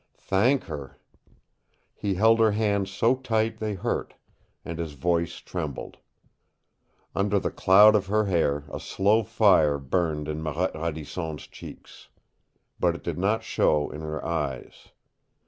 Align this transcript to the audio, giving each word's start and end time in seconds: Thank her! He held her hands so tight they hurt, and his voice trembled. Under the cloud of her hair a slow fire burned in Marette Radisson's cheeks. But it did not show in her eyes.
Thank 0.17 0.63
her! 0.63 0.97
He 1.93 2.15
held 2.15 2.39
her 2.39 2.53
hands 2.53 2.89
so 2.89 3.15
tight 3.17 3.59
they 3.59 3.75
hurt, 3.75 4.15
and 4.65 4.79
his 4.79 4.93
voice 4.93 5.35
trembled. 5.37 5.97
Under 7.15 7.37
the 7.37 7.51
cloud 7.51 7.93
of 7.95 8.07
her 8.07 8.25
hair 8.25 8.63
a 8.73 8.79
slow 8.79 9.21
fire 9.21 9.77
burned 9.77 10.27
in 10.27 10.41
Marette 10.41 10.73
Radisson's 10.73 11.45
cheeks. 11.45 12.07
But 12.79 12.95
it 12.95 13.03
did 13.03 13.19
not 13.19 13.43
show 13.43 13.91
in 13.91 14.01
her 14.01 14.25
eyes. 14.25 14.87